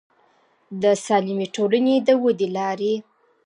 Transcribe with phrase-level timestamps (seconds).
[0.81, 2.93] د سالمې ټولنې د ودې لارې